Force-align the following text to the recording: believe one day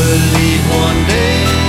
believe 0.00 0.64
one 0.70 1.04
day 1.08 1.59